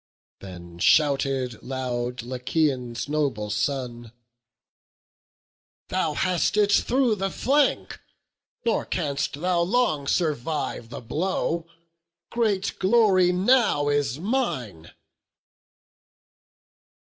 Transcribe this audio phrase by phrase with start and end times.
[0.39, 4.11] Then shouted loud Lycaon's noble son:
[5.89, 8.01] "Thou hast it through the flank,
[8.65, 11.67] nor canst thou long Survive the blow;
[12.31, 14.89] great glory now is mine."